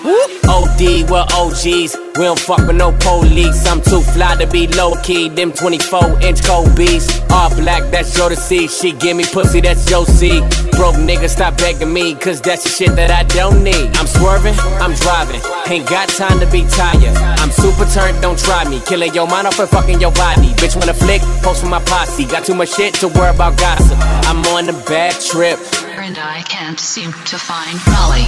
OD, 0.47 1.09
we're 1.09 1.25
OGs. 1.33 1.95
We 2.15 2.24
don't 2.24 2.39
fuck 2.39 2.65
with 2.65 2.77
no 2.77 2.91
police. 3.01 3.67
I'm 3.67 3.81
too 3.81 4.01
fly 4.01 4.35
to 4.38 4.47
be 4.47 4.67
low 4.67 4.93
key. 5.03 5.27
Them 5.27 5.51
24 5.51 6.21
inch 6.21 6.43
Kobe's. 6.43 7.09
All 7.29 7.50
black, 7.55 7.91
that's 7.91 8.17
your 8.17 8.29
to 8.29 8.35
see. 8.35 8.67
She 8.67 8.93
give 8.93 9.17
me 9.17 9.25
pussy, 9.25 9.59
that's 9.59 9.89
your 9.89 10.05
see. 10.05 10.39
Broke 10.75 10.96
nigga, 10.96 11.29
stop 11.29 11.58
begging 11.58 11.91
me, 11.94 12.15
cause 12.15 12.41
that's 12.41 12.63
the 12.63 12.70
shit 12.70 12.96
that 12.96 13.10
I 13.10 13.24
don't 13.34 13.63
need. 13.63 13.96
I'm 13.96 14.08
swerving, 14.08 14.55
I'm 14.84 14.94
driving. 14.94 15.41
Ain't 15.67 15.88
got 15.88 16.10
time 16.10 16.39
to 16.39 16.48
be 16.51 16.67
tired. 16.67 17.15
I'm 17.39 17.51
super 17.51 17.86
turned, 17.86 18.22
don't 18.22 18.38
try 18.38 18.67
me. 18.67 18.82
Killing 18.86 19.13
your 19.13 19.27
mind 19.27 19.48
off 19.48 19.60
and 19.60 19.70
fucking 19.70 20.01
your 20.01 20.12
body. 20.12 20.50
Bitch, 20.60 20.75
wanna 20.75 20.94
flick, 20.94 21.22
post 21.41 21.63
with 21.63 21.72
my 21.72 21.82
posse. 21.84 22.25
Got 22.25 22.46
too 22.46 22.55
much 22.55 22.75
shit 22.75 22.94
to 22.96 23.08
worry 23.08 23.34
about 23.34 23.58
gossip. 23.58 23.98
I'm 24.27 24.44
on 24.53 24.70
a 24.70 24.74
bad 24.86 25.13
trip. 25.20 25.60
And 25.98 26.17
I 26.17 26.41
can't 26.44 26.79
seem 26.79 27.12
to 27.12 27.38
find. 27.38 27.79
Molly. 27.88 28.27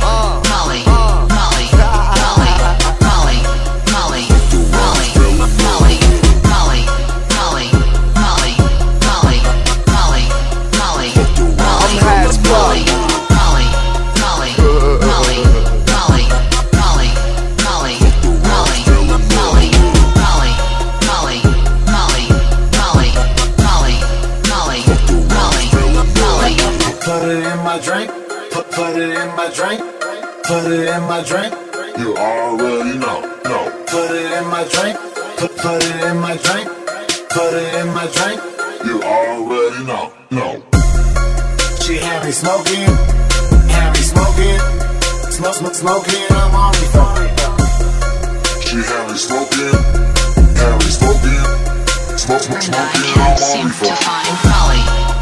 Molly. 0.49 1.26
My 27.77 27.83
drink. 27.83 28.11
Put 28.51 28.71
put 28.71 28.97
it 28.97 29.09
in 29.21 29.27
my 29.35 29.49
drink. 29.53 29.81
Put 30.45 30.65
it 30.65 30.87
in 30.89 31.01
my 31.03 31.21
drink. 31.23 31.53
You 31.99 32.17
already 32.17 32.97
know, 32.97 33.21
no. 33.45 33.59
Put 33.85 34.09
it 34.11 34.31
in 34.33 34.47
my 34.49 34.63
drink. 34.73 34.97
Put 35.37 35.55
put 35.57 35.83
it 35.83 36.03
in 36.09 36.17
my 36.17 36.35
drink. 36.37 36.67
Put 37.29 37.53
it 37.53 37.73
in 37.75 37.87
my 37.93 38.07
drink. 38.17 38.41
You 38.83 39.01
already 39.03 39.85
know, 39.85 40.11
no. 40.31 40.63
She 41.83 41.97
had 41.97 42.25
me 42.25 42.31
smoking. 42.31 42.89
Had 43.69 43.93
me 43.93 44.01
smoking. 44.01 44.59
Smoke 45.29 45.55
smoke 45.55 45.75
smoking. 45.75 46.25
I'm 46.31 46.55
on 46.55 46.71
me 46.73 46.87
phone. 46.95 47.27
She 48.65 48.77
had 48.89 49.05
me 49.11 49.17
smoking, 49.17 49.77
had 50.57 50.75
me 50.81 50.89
smoking, 50.97 51.45
smoke, 52.17 52.41
smoke, 52.41 52.63
And 52.65 52.75
I 52.75 52.89
smoking. 52.89 53.13
can't 53.13 53.31
I'm 53.31 53.37
seem 53.37 53.65
on 53.65 53.69
to 53.69 53.75
for 53.77 55.16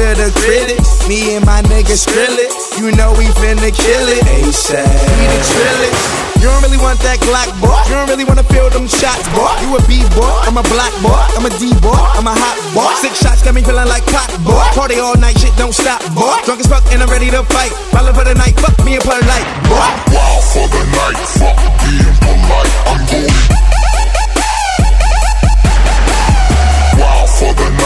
to 0.00 0.16
the 0.16 0.28
critics. 0.40 1.04
Me 1.08 1.36
and 1.36 1.44
my 1.44 1.60
niggas 1.68 2.08
nigga 2.08 2.32
it. 2.40 2.52
You 2.80 2.88
know 2.96 3.12
we 3.20 3.28
finna 3.36 3.68
kill 3.68 4.06
it. 4.08 4.24
ASAP. 4.24 4.88
We 4.88 5.24
the 5.28 5.40
Trillix. 5.44 5.96
You 6.40 6.48
don't 6.48 6.64
really 6.64 6.80
want 6.80 6.96
that 7.04 7.20
Glock, 7.20 7.52
boy. 7.60 7.76
You 7.84 8.00
don't 8.00 8.08
really 8.08 8.24
wanna 8.24 8.46
feel 8.48 8.72
them 8.72 8.88
shots, 8.88 9.28
boy. 9.36 9.52
You 9.60 9.76
a 9.76 9.80
B 9.84 10.00
boy, 10.16 10.32
I'm 10.48 10.56
a 10.56 10.64
black 10.72 10.88
boy, 11.04 11.20
I'm 11.36 11.44
a 11.44 11.52
D 11.60 11.68
boy, 11.84 12.00
I'm 12.16 12.24
a 12.24 12.32
hot 12.32 12.56
boy. 12.72 12.88
Six 13.04 13.20
shots 13.20 13.44
got 13.44 13.52
me 13.52 13.60
feeling 13.60 13.84
like 13.92 14.08
pop, 14.08 14.32
boy. 14.40 14.64
Party 14.72 14.96
all 14.96 15.16
night, 15.20 15.36
shit 15.36 15.52
don't 15.60 15.76
stop, 15.76 16.00
boy. 16.16 16.32
Drunk 16.48 16.64
as 16.64 16.68
fuck 16.72 16.84
and 16.96 17.04
I'm 17.04 17.12
ready 17.12 17.28
to 17.28 17.44
fight. 17.52 17.76
Ballin' 17.92 18.16
for 18.16 18.24
the 18.24 18.32
night, 18.32 18.56
fuck 18.56 18.72
me 18.88 18.96
and 18.96 19.04
light, 19.04 19.48
boy. 19.68 19.84
wild 20.16 20.44
for 20.48 20.64
the 20.64 20.82
night, 20.96 21.20
fuck 21.36 21.60
being 21.84 22.16
polite. 22.24 22.72
I'm 22.88 23.04
going 23.04 23.89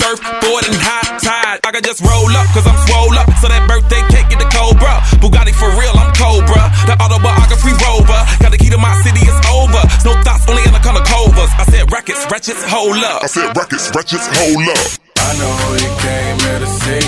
Surfboard 0.00 0.64
and 0.64 0.80
high 0.80 1.12
tide. 1.20 1.60
I 1.60 1.70
can 1.76 1.84
just 1.84 2.00
roll 2.00 2.32
up, 2.32 2.48
cause 2.56 2.64
I'm 2.64 2.78
swole 2.88 3.12
up. 3.20 3.28
So 3.44 3.52
that 3.52 3.68
birthday 3.68 4.00
cake 4.08 4.32
get 4.32 4.40
the 4.40 4.48
Cobra. 4.48 5.04
Bugatti 5.20 5.52
for 5.52 5.68
real, 5.76 5.92
I'm 5.92 6.08
Cobra. 6.16 6.72
The 6.88 6.96
autobiography 6.96 7.76
rover. 7.76 8.20
Got 8.40 8.50
the 8.56 8.58
key 8.58 8.72
to 8.72 8.80
my 8.80 8.96
city, 9.04 9.20
it's 9.20 9.40
over. 9.52 9.82
No 10.08 10.16
thoughts, 10.24 10.48
only 10.48 10.64
in 10.64 10.72
the 10.72 10.80
color 10.80 11.04
covers. 11.04 11.52
I 11.60 11.68
said 11.68 11.84
rackets, 11.92 12.24
ratchets, 12.32 12.64
hold 12.64 12.96
up. 12.96 13.22
I 13.22 13.28
said 13.28 13.52
rackets, 13.52 13.92
wretches, 13.92 14.24
hold 14.24 14.64
up. 14.72 14.84
I 15.20 15.36
know 15.36 15.52
who 15.52 15.68
you 15.84 15.92
came 16.00 16.36
here 16.48 16.60
to 16.64 16.70
see. 16.80 17.04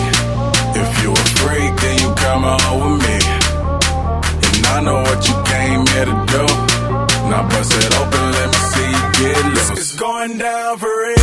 If 0.77 0.91
you 1.01 1.11
a 1.17 1.25
freak, 1.41 1.73
then 1.81 1.97
you 1.97 2.11
come 2.21 2.45
on 2.45 2.77
with 2.77 3.01
me. 3.09 3.19
And 4.53 4.65
I 4.69 4.79
know 4.85 5.01
what 5.01 5.21
you 5.25 5.37
came 5.49 5.81
here 5.97 6.07
to 6.13 6.17
do. 6.29 6.45
Now 7.33 7.49
bust 7.49 7.73
it 7.73 7.89
open, 7.97 8.25
let 8.37 8.49
me 8.53 8.61
see 8.77 8.91
you 8.93 9.05
get 9.17 9.45
loose. 9.57 9.71
It's 9.81 9.97
going 9.97 10.37
down 10.37 10.77
for 10.77 10.93
real. 10.93 11.22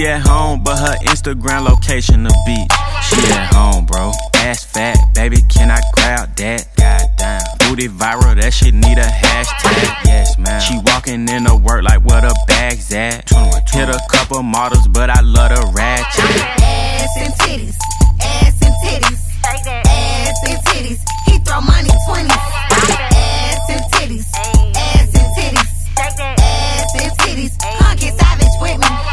She 0.00 0.06
at 0.06 0.26
home, 0.26 0.62
but 0.64 0.78
her 0.78 0.96
Instagram 1.12 1.68
location 1.68 2.22
the 2.22 2.32
beach. 2.46 2.72
She 3.04 3.20
at 3.34 3.52
home, 3.52 3.84
bro. 3.84 4.12
Ass 4.36 4.64
fat, 4.64 4.96
baby, 5.14 5.42
can 5.42 5.70
I 5.70 5.78
grab 5.92 6.34
that? 6.36 6.74
Goddamn. 6.74 7.42
Booty 7.58 7.88
viral, 7.88 8.40
that 8.40 8.54
shit 8.54 8.72
need 8.72 8.96
a 8.96 9.04
hashtag. 9.04 10.06
Yes, 10.06 10.38
man. 10.38 10.58
She 10.62 10.80
walking 10.86 11.28
in 11.28 11.44
to 11.44 11.54
work 11.54 11.84
like 11.84 12.02
where 12.06 12.22
the 12.22 12.34
bags 12.48 12.90
at. 12.94 13.28
Hit 13.28 13.90
a 13.90 14.00
couple 14.10 14.42
models, 14.42 14.88
but 14.88 15.10
I 15.10 15.20
love 15.20 15.50
the 15.50 15.70
ratchet. 15.76 16.24
Ass 16.64 17.16
and 17.20 17.34
titties, 17.34 17.76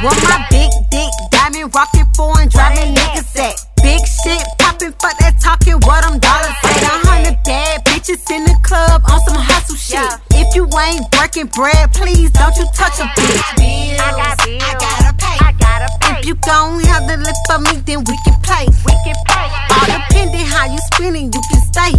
with. 0.03 0.17
My 0.29 0.45
big 0.49 0.71
dick, 0.91 1.11
diamond 1.31 1.73
rockin' 1.73 2.07
foreign, 2.15 2.49
driving 2.49 2.93
niggas 2.93 3.37
at. 3.39 3.55
Big 3.81 4.01
shit 4.05 4.43
poppin', 4.59 4.93
fuck 4.99 5.17
that 5.19 5.39
talking, 5.39 5.79
what 5.87 6.05
I'm 6.05 6.19
dollars 6.19 6.57
at. 6.63 6.83
A 6.83 7.07
hundred 7.07 7.37
bad 7.43 7.85
bitches 7.85 8.21
in 8.31 8.43
the 8.43 8.57
club 8.63 9.01
on 9.09 9.19
some 9.25 9.37
hustle 9.39 9.75
shit. 9.75 10.03
If 10.31 10.55
you 10.55 10.67
ain't 10.77 11.05
working 11.17 11.47
bread, 11.47 11.93
please 11.93 12.31
don't 12.31 12.55
you 12.57 12.65
touch 12.75 12.99
a 12.99 13.07
bitch. 13.15 13.97
I 13.97 14.11
got 14.11 14.37
bills. 14.43 14.63
I 14.63 14.73
gotta 14.77 15.13
pay. 15.17 15.37
I 15.41 15.51
gotta 15.57 15.89
pay. 16.01 16.19
If 16.19 16.25
you 16.25 16.35
don't 16.45 16.83
have 16.85 17.07
the 17.07 17.17
lip 17.17 17.37
for 17.47 17.59
me, 17.59 17.81
then 17.85 18.03
we 18.03 18.15
can 18.25 18.37
play. 18.43 18.65
We 18.85 18.93
can 19.05 19.17
play. 19.25 19.47
All 19.73 19.87
depending 19.87 20.45
how 20.45 20.65
you 20.65 20.79
spending, 20.93 21.31
you 21.33 21.41
can 21.49 21.61
stay. 21.71 21.93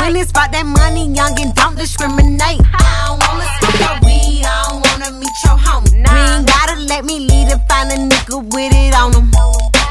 When 0.00 0.16
it's 0.16 0.30
about 0.30 0.52
that 0.52 0.66
money, 0.66 1.10
young 1.12 1.34
and 1.40 1.54
don't 1.54 1.76
discriminate. 1.76 2.62
I 2.72 3.08
don't 3.08 3.20
wanna 3.20 3.46
smoke 3.60 3.80
your 3.80 3.96
weed. 4.06 4.44
I 4.44 4.54
don't 4.70 4.85
wanna 4.96 5.12
meet 5.18 5.36
your 5.44 5.56
homie. 5.56 5.92
You 5.92 6.16
ain't 6.16 6.46
gotta 6.46 6.80
let 6.88 7.04
me 7.04 7.20
lead 7.20 7.50
to 7.50 7.58
find 7.68 7.90
a 7.92 7.96
nigga 7.96 8.42
with 8.42 8.72
it 8.72 8.94
on 8.94 9.12
him. 9.12 9.30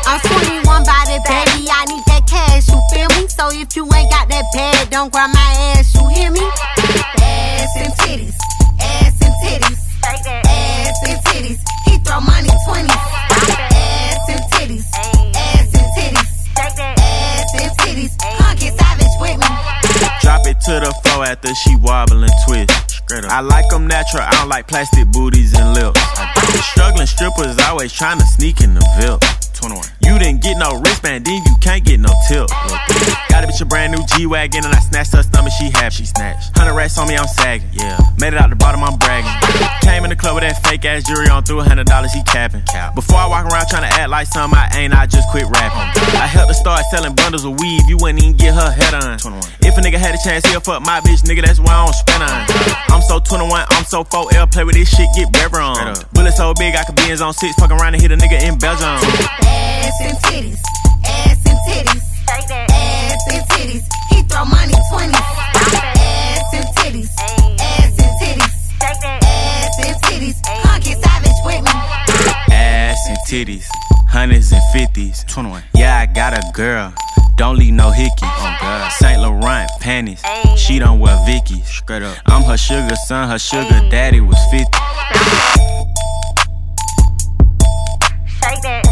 I'm 0.07 0.19
21 0.21 0.83
by 0.83 1.01
the 1.05 1.17
baby, 1.25 1.67
I 1.69 1.85
need 1.85 2.03
that 2.09 2.25
cash, 2.27 2.67
you 2.69 2.79
feel 2.91 3.09
me? 3.17 3.27
So 3.27 3.49
if 3.53 3.75
you 3.75 3.83
ain't 3.93 4.09
got 4.09 4.29
that 4.29 4.45
bag, 4.53 4.89
don't 4.89 5.11
grab 5.11 5.29
my 5.29 5.51
ass, 5.77 5.93
you 5.93 6.07
hear 6.09 6.31
me? 6.31 6.41
Ass 6.41 7.73
and 7.77 7.93
titties, 8.01 8.37
ass 8.79 9.17
and 9.21 9.35
titties, 9.45 9.81
ass 10.03 10.97
and 11.07 11.19
titties. 11.25 11.59
He 11.85 11.97
throw 11.99 12.21
money 12.21 12.49
twenties. 12.65 13.05
Ass 13.77 14.29
and 14.29 14.43
titties, 14.53 14.85
ass 14.93 15.73
and 15.73 15.89
titties, 15.97 16.31
ass 16.57 17.53
and 17.61 17.71
titties. 17.77 18.13
Come 18.37 18.55
get 18.57 18.73
savage 18.77 19.15
with 19.21 19.37
me. 19.37 19.49
Drop 20.21 20.45
it 20.47 20.57
to 20.65 20.73
the 20.81 20.93
floor 21.03 21.25
after 21.25 21.53
she 21.53 21.75
wobble 21.77 22.23
and 22.23 22.33
twist. 22.47 22.94
I 23.11 23.41
like 23.41 23.69
them 23.69 23.87
natural, 23.87 24.23
I 24.23 24.31
don't 24.31 24.49
like 24.49 24.67
plastic 24.67 25.07
booties 25.09 25.53
and 25.53 25.73
lips. 25.73 26.01
Struggling 26.71 27.07
strippers 27.07 27.57
always 27.67 27.93
trying 27.93 28.19
to 28.19 28.25
sneak 28.25 28.61
in 28.61 28.73
the 28.73 28.81
VIP. 28.99 29.34
21. 29.55 29.83
You 30.03 30.19
didn't 30.19 30.41
get 30.41 30.57
no 30.57 30.79
wristband, 30.79 31.25
then 31.25 31.41
you 31.45 31.55
can't 31.61 31.83
get 31.83 31.99
no 31.99 32.11
tip. 32.27 32.47
Got 33.29 33.43
a 33.43 33.47
bitch 33.47 33.61
a 33.61 33.65
brand 33.65 33.91
new 33.91 34.03
G 34.15 34.27
Wagon 34.27 34.63
and 34.63 34.73
I 34.73 34.79
snatched 34.79 35.13
her 35.13 35.23
stomach, 35.23 35.53
she 35.59 35.69
happy. 35.71 35.95
She 35.95 36.05
snatched. 36.05 36.55
100 36.57 36.75
racks 36.75 36.97
on 36.97 37.07
me, 37.07 37.15
I'm 37.15 37.27
sagging. 37.27 37.69
Yeah. 37.73 37.99
Made 38.19 38.33
it 38.33 38.39
out 38.39 38.49
the 38.49 38.55
bottom, 38.55 38.83
I'm 38.83 38.97
bragging. 38.99 39.31
Came 39.81 40.03
in 40.03 40.09
the 40.09 40.15
club 40.15 40.35
with 40.35 40.43
that 40.43 40.61
fake 40.63 40.85
ass 40.85 41.03
jewelry 41.03 41.29
on, 41.29 41.43
threw 41.43 41.59
a 41.59 41.63
hundred 41.63 41.87
dollars, 41.87 42.11
he 42.13 42.23
capping. 42.23 42.63
Before 42.95 43.17
I 43.17 43.27
walk 43.27 43.51
around 43.51 43.67
trying 43.67 43.87
to 43.87 43.93
act 43.95 44.09
like 44.09 44.27
something 44.27 44.57
I 44.57 44.69
ain't, 44.75 44.93
I 44.93 45.05
just 45.05 45.29
quit 45.29 45.45
rapping. 45.47 45.87
I 46.19 46.27
helped 46.27 46.49
her 46.49 46.57
start 46.57 46.83
selling 46.91 47.15
bundles 47.15 47.45
of 47.45 47.59
weed, 47.59 47.81
you 47.87 47.97
wouldn't 47.97 48.21
even 48.23 48.35
get 48.35 48.53
her 48.53 48.71
head 48.71 48.93
on. 48.93 49.17
21. 49.17 49.41
If 49.61 49.77
a 49.77 49.81
nigga 49.81 49.97
had 49.97 50.15
a 50.15 50.21
chance, 50.23 50.45
he'll 50.45 50.59
fuck 50.61 50.81
my 50.81 50.99
bitch, 51.01 51.23
nigga, 51.23 51.45
that's 51.45 51.59
why 51.59 51.73
I 51.73 51.85
don't 51.85 51.95
spend 51.95 52.23
on. 52.23 52.39
I'm 52.91 53.01
so 53.01 53.19
21, 53.19 53.65
I'm 53.69 53.85
so 53.85 54.03
4L, 54.03 54.51
play 54.51 54.63
with 54.63 54.75
this 54.75 54.89
shit, 54.89 55.07
get 55.15 55.31
better 55.31 55.59
on. 55.59 55.95
Bullet 56.13 56.33
so 56.33 56.53
big, 56.53 56.75
I 56.75 56.83
could 56.83 56.95
be 56.95 57.09
in 57.09 57.17
zone 57.17 57.33
6, 57.33 57.55
fuck 57.55 57.71
around 57.71 57.93
and 57.93 58.01
hit 58.01 58.11
a 58.11 58.17
nigga 58.17 58.41
in 58.41 58.57
Belgium. 58.57 58.99
Ass 59.55 59.97
and 60.01 60.17
titties, 60.25 60.61
ass 61.05 61.39
and 61.45 61.59
titties, 61.67 62.03
ass 62.69 63.23
and 63.31 63.43
titties. 63.49 63.83
He 64.09 64.21
throw 64.23 64.45
money 64.45 64.73
twenties. 64.91 65.15
Ass 65.15 66.53
and 66.53 66.67
titties, 66.77 67.09
ass 67.59 67.99
and 68.03 68.13
titties, 68.21 68.53
ass 68.81 69.79
and 69.79 69.95
titties. 70.03 70.37
Come 70.63 70.79
get 70.81 70.97
savage 71.03 71.39
with 71.45 71.61
me. 71.63 71.71
Ass 72.53 73.07
and 73.07 73.17
titties, 73.27 73.67
hundreds 74.09 74.51
and 74.51 74.63
fifties. 74.73 75.23
21. 75.27 75.63
Yeah, 75.73 75.97
I 75.99 76.05
got 76.05 76.33
a 76.37 76.41
girl. 76.53 76.93
Don't 77.35 77.57
leave 77.57 77.73
no 77.73 77.91
hickey. 77.91 78.11
Oh 78.23 78.57
God. 78.61 78.91
Saint 78.93 79.21
Laurent 79.21 79.69
panties. 79.81 80.23
She 80.55 80.79
don't 80.79 80.99
wear 80.99 81.17
Vicky. 81.25 81.61
Straight 81.63 82.01
up. 82.01 82.17
I'm 82.27 82.43
her 82.43 82.57
sugar 82.57 82.95
son. 83.07 83.27
Her 83.29 83.37
sugar 83.39 83.81
daddy 83.89 84.21
was 84.21 84.39
50. 84.51 84.63
Shake 88.25 88.61
that. 88.61 88.84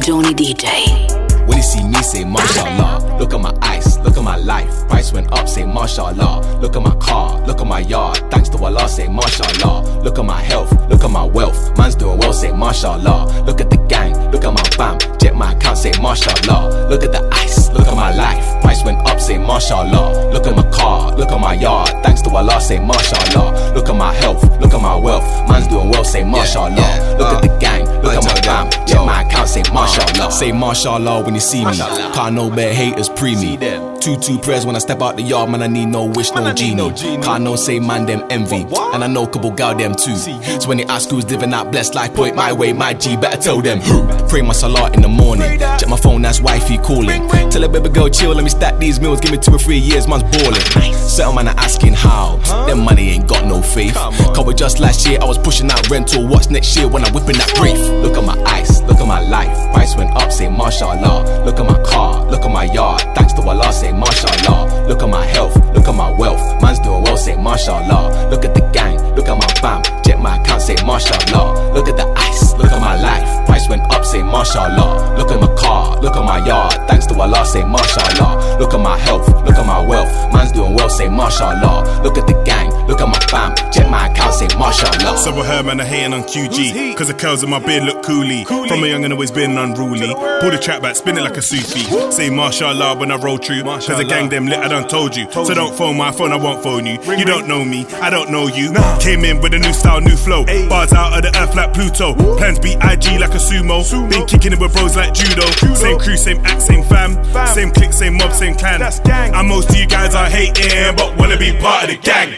Johnny 0.00 0.32
DJ. 0.34 1.46
When 1.46 1.58
you 1.58 1.62
see 1.62 1.84
me, 1.84 2.02
say 2.02 2.24
mashallah. 2.24 3.18
Look 3.18 3.34
at 3.34 3.40
my 3.40 3.56
ice, 3.60 3.98
look 3.98 4.16
at 4.16 4.22
my 4.22 4.36
life. 4.36 4.88
Price 4.88 5.12
went 5.12 5.30
up, 5.32 5.48
say 5.48 5.64
mashallah. 5.64 6.58
Look 6.60 6.76
at 6.76 6.82
my 6.82 6.94
car, 6.96 7.40
look 7.46 7.60
at 7.60 7.66
my 7.66 7.80
yard. 7.80 8.18
Thanks 8.30 8.48
to 8.50 8.58
Allah, 8.58 8.88
say 8.88 9.08
mashallah. 9.08 10.00
Look 10.02 10.18
at 10.18 10.24
my 10.24 10.40
health, 10.40 10.72
look 10.88 11.04
at 11.04 11.10
my 11.10 11.24
wealth. 11.24 11.76
Man's 11.76 11.96
doing 11.96 12.18
well, 12.18 12.32
say 12.32 12.52
mashallah. 12.52 13.42
Look 13.44 13.60
at 13.60 13.68
the 13.70 13.76
gang, 13.88 14.12
look 14.32 14.44
at 14.44 14.52
my 14.52 14.62
bam. 14.76 14.98
check 15.18 15.34
my 15.34 15.52
account, 15.52 15.78
say 15.78 15.92
mashallah. 16.00 16.88
Look 16.88 17.04
at 17.04 17.12
the 17.12 17.28
ice, 17.32 17.70
look 17.70 17.86
at 17.86 17.96
my 17.96 18.14
life. 18.14 18.44
Price 18.62 18.82
went 18.84 18.98
up, 19.08 19.20
say 19.20 19.38
mashallah. 19.38 20.32
Look 20.32 20.46
at 20.46 20.56
my 20.56 20.68
car, 20.70 21.14
look 21.16 21.30
at 21.30 21.40
my 21.40 21.54
yard. 21.54 21.88
Thanks 22.02 22.22
to 22.22 22.30
Allah, 22.30 22.60
say 22.60 22.78
mashallah. 22.78 23.74
Look 23.74 23.88
at 23.88 23.96
my 23.96 24.12
health, 24.14 24.42
look 24.60 24.72
at 24.72 24.80
my 24.80 24.96
wealth. 24.96 25.24
Man's 25.48 25.66
doing 25.68 25.90
well, 25.90 26.04
say 26.04 26.24
mashallah. 26.24 27.16
Look 27.18 27.32
at 27.32 27.42
the 27.42 27.58
gang, 27.60 27.84
look 28.02 28.14
at 28.14 28.24
my 28.24 28.40
bam. 28.40 28.86
Jet 28.86 29.04
my 29.04 29.22
account, 29.22 29.48
say 29.48 29.62
mashallah. 29.72 30.30
Say 30.32 30.52
mashallah 30.52 31.24
when 31.24 31.34
you 31.34 31.40
see 31.40 31.64
me. 31.64 31.76
Car 32.14 32.30
no 32.30 32.50
bad 32.50 32.74
haters 32.74 33.08
pre 33.08 33.34
me. 33.36 33.56
Two 34.00 34.16
two 34.16 34.38
prayers 34.38 34.64
when 34.64 34.76
I 34.76 34.78
step 34.78 35.02
out 35.02 35.16
the 35.16 35.22
yard, 35.22 35.50
man. 35.50 35.62
I 35.62 35.66
need 35.66 35.86
no 35.86 36.04
wish, 36.04 36.32
no 36.32 36.52
genie. 36.52 36.92
Car 37.22 37.38
no 37.38 37.56
say 37.56 37.78
man 37.78 38.06
them 38.06 38.24
envy, 38.30 38.62
and 38.92 39.04
I 39.04 39.06
know 39.06 39.26
couple 39.26 39.50
gal 39.50 39.76
them 39.76 39.94
too. 39.94 40.16
So 40.16 40.68
when 40.68 40.78
they 40.78 40.84
ask 40.84 41.10
who's 41.10 41.30
living 41.30 41.50
that 41.50 41.70
blessed 41.70 41.94
life, 41.94 42.14
point 42.14 42.36
my 42.36 42.52
way, 42.52 42.72
my 42.72 42.94
G. 42.94 43.16
Better 43.16 43.40
tell 43.40 43.60
them 43.60 43.80
who. 43.80 44.19
Pray 44.28 44.42
my 44.42 44.52
salah 44.52 44.90
in 44.92 45.02
the 45.02 45.08
morning. 45.08 45.58
Check 45.58 45.88
my 45.88 45.96
phone, 45.96 46.22
that's 46.22 46.40
wifey 46.40 46.78
calling. 46.78 47.28
Tell 47.50 47.64
a 47.64 47.68
baby 47.68 47.88
girl 47.88 48.08
chill, 48.08 48.34
let 48.34 48.44
me 48.44 48.50
stack 48.50 48.78
these 48.78 49.00
meals. 49.00 49.20
Give 49.20 49.32
me 49.32 49.38
two 49.38 49.54
or 49.54 49.58
three 49.58 49.78
years, 49.78 50.06
man's 50.06 50.22
balling. 50.24 50.94
Certain 50.94 51.34
man 51.34 51.48
are 51.48 51.58
asking 51.58 51.94
how. 51.94 52.36
Them 52.66 52.80
money 52.84 53.10
ain't 53.10 53.26
got 53.28 53.46
no 53.46 53.60
faith. 53.62 53.94
Cover 54.34 54.52
just 54.52 54.80
last 54.80 55.06
year, 55.06 55.18
I 55.20 55.24
was 55.24 55.38
pushing 55.38 55.66
that 55.68 55.88
rental. 55.90 56.26
What's 56.26 56.50
next 56.50 56.76
year 56.76 56.88
when 56.88 57.04
I'm 57.04 57.12
whipping 57.12 57.36
that 57.38 57.52
brief? 57.56 57.78
Look 58.02 58.16
at 58.16 58.24
my 58.24 58.40
ice, 58.44 58.82
look 58.82 58.98
at 58.98 59.06
my 59.06 59.20
life. 59.20 59.72
Price 59.72 59.96
went 59.96 60.10
up, 60.10 60.30
say 60.30 60.48
mashallah. 60.48 61.44
Look 61.44 61.58
at 61.58 61.66
my 61.66 61.82
car, 61.82 62.24
look 62.30 62.42
at 62.42 62.50
my 62.50 62.64
yard. 62.64 63.00
Thanks 63.14 63.32
to 63.34 63.42
Allah, 63.42 63.72
say 63.72 63.92
mashallah. 63.92 64.86
Look 64.86 65.02
at 65.02 65.08
my 65.08 65.24
health, 65.26 65.56
look 65.74 65.88
at 65.88 65.94
my 65.94 66.10
wealth. 66.10 66.40
Man's 66.62 66.78
doing 66.80 67.02
well, 67.02 67.16
say 67.16 67.36
mashallah. 67.36 68.30
Look 68.30 68.44
at 68.44 68.54
the 68.54 68.62
gang, 68.72 68.98
look 69.16 69.28
at 69.28 69.36
my 69.36 69.48
bam. 69.60 69.82
Jet 70.04 70.20
my 70.20 70.36
account, 70.40 70.62
say 70.62 70.76
mashallah. 70.86 71.74
Look 71.74 71.88
at 71.88 71.96
the 71.96 72.06
ice, 72.16 72.52
look 72.54 72.70
at 72.70 72.80
my 72.80 73.00
life. 73.00 73.39
Price 73.60 73.68
went 73.68 73.92
up, 73.92 74.04
say 74.04 74.22
mashallah. 74.22 75.18
Look 75.18 75.30
at 75.30 75.40
my 75.40 75.54
car, 75.54 76.00
look 76.00 76.16
at 76.16 76.24
my 76.24 76.44
yard. 76.46 76.72
Thanks 76.88 77.06
to 77.06 77.20
Allah, 77.20 77.44
say 77.44 77.62
mashallah. 77.64 78.58
Look 78.58 78.72
at 78.72 78.80
my 78.80 78.96
health, 78.98 79.28
look 79.44 79.56
at 79.56 79.66
my 79.66 79.84
wealth. 79.86 80.08
Man's 80.32 80.52
doing 80.52 80.74
well, 80.74 80.88
say 80.88 81.08
mashallah. 81.08 82.02
Look 82.02 82.16
at 82.16 82.26
the 82.26 82.42
gang, 82.44 82.70
look 82.86 83.00
at 83.00 83.08
my 83.08 83.18
bam. 83.30 83.54
check 83.72 83.90
my 83.90 84.08
account, 84.08 84.34
say 84.34 84.48
mashallah. 84.58 85.18
Some 85.18 85.38
of 85.38 85.46
her 85.46 85.62
man 85.62 85.80
are 85.80 85.84
hating 85.84 86.14
on 86.14 86.22
QG. 86.22 86.96
Cause 86.96 87.08
the 87.08 87.14
curls 87.14 87.42
in 87.42 87.50
my 87.50 87.58
beard 87.58 87.84
look 87.84 88.02
coolie. 88.02 88.46
From 88.46 88.82
a 88.82 88.86
young 88.86 89.04
and 89.04 89.12
always 89.12 89.30
been 89.30 89.58
unruly. 89.58 90.14
Pull 90.40 90.50
the 90.50 90.58
trap 90.60 90.82
back, 90.82 90.96
spin 90.96 91.18
it 91.18 91.22
like 91.22 91.36
a 91.36 91.42
Sufi. 91.42 91.80
Say 92.10 92.30
mashallah 92.30 92.96
when 92.98 93.10
I 93.10 93.16
roll 93.16 93.38
through. 93.38 93.62
Cause 93.64 93.86
the 93.86 94.04
gang 94.04 94.28
them 94.28 94.46
lit, 94.46 94.58
I 94.58 94.68
done 94.68 94.88
told 94.88 95.16
you. 95.16 95.30
So 95.32 95.52
don't 95.52 95.74
phone 95.74 95.96
my 95.96 96.12
phone, 96.12 96.32
I 96.32 96.36
won't 96.36 96.62
phone 96.62 96.86
you. 96.86 96.98
You 97.02 97.24
don't 97.24 97.46
know 97.46 97.64
me, 97.64 97.84
I 98.00 98.08
don't 98.08 98.30
know 98.30 98.46
you. 98.46 98.72
Came 99.00 99.24
in 99.24 99.40
with 99.40 99.52
a 99.54 99.58
new 99.58 99.72
style, 99.72 100.00
new 100.00 100.16
flow. 100.16 100.44
Bars 100.68 100.92
out 100.92 101.16
of 101.16 101.22
the 101.22 101.38
earth 101.40 101.54
like 101.54 101.74
Pluto. 101.74 102.14
Plans 102.36 102.58
beat 102.58 102.78
IG 102.82 103.20
like 103.20 103.34
a 103.34 103.40
sumo. 103.58 104.10
Been 104.10 104.26
kicking 104.26 104.52
it 104.52 104.60
with 104.60 104.72
bros 104.72 104.96
like 104.96 105.12
judo. 105.14 105.46
Same 105.74 105.98
crew, 105.98 106.16
same 106.16 106.38
act, 106.44 106.62
same 106.62 106.82
fam. 106.84 107.22
Same 107.54 107.70
clique, 107.70 107.92
same 107.92 108.14
mob, 108.16 108.32
same 108.32 108.54
clan. 108.54 108.80
And 108.82 109.48
most 109.48 109.70
of 109.70 109.76
you 109.76 109.86
guys 109.86 110.14
are 110.14 110.28
hating. 110.28 110.96
but 110.96 111.16
wanna 111.16 111.36
be 111.36 111.52
part 111.58 111.84
of 111.84 111.90
the 111.90 111.96
gang. 111.96 112.34